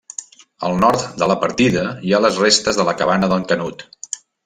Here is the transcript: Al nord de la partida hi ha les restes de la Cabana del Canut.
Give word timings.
Al 0.69 0.77
nord 0.83 1.03
de 1.23 1.27
la 1.33 1.35
partida 1.45 1.85
hi 2.09 2.15
ha 2.19 2.25
les 2.27 2.43
restes 2.47 2.81
de 2.83 2.89
la 2.91 2.99
Cabana 3.03 3.31
del 3.35 3.49
Canut. 3.55 3.89